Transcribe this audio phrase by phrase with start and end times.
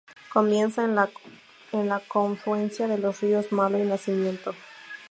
[0.33, 4.55] Comienza en la confluencia de los ríos Malo y Nacimiento.